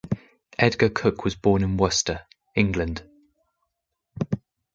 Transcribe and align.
Edgar 0.57 0.89
Cook 0.89 1.23
was 1.23 1.35
born 1.35 1.61
in 1.63 1.77
Worcester, 1.77 2.25
England. 2.55 3.07